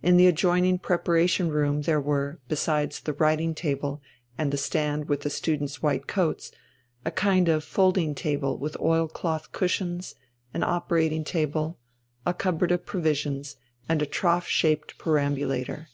[0.00, 4.00] In the adjoining preparation room there were, besides the writing table
[4.38, 6.52] and the stand with the students' white coats,
[7.04, 10.14] a kind of folding table with oil cloth cushions,
[10.54, 11.80] an operating table,
[12.24, 13.56] a cupboard of provisions,
[13.88, 15.88] and a trough shaped perambulator.